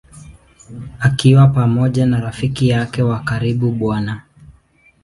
[0.99, 3.93] Akiwa pamoja na rafiki yake wa karibu Bw.